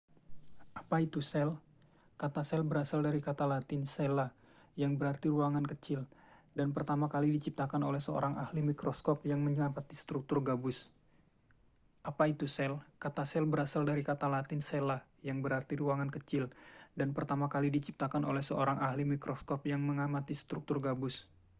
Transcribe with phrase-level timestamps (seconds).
[0.81, 1.49] apa itu sel
[2.21, 4.27] kata sel berasal dari kata latin cella
[4.81, 6.01] yang berarti ruangan kecil
[6.57, 10.89] dan pertama kali diciptakan oleh seorang ahli mikroskop yang mengamati struktur gabus